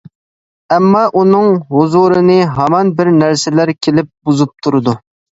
[0.75, 4.97] ئەمما ئۇنىڭ ھۇزۇرىنى ھامان بىر نەرسىلەر كېلىپ بۇزۇپ تۇرىدۇ.